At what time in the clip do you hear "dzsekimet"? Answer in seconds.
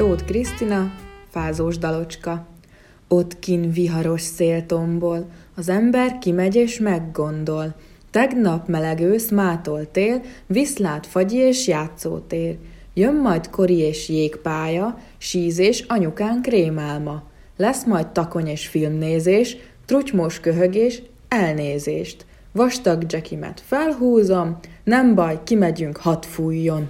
23.04-23.62